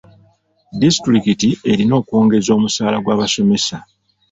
[0.81, 3.77] Disitulikiti erina okwongeza omusaala gw'abasomesa.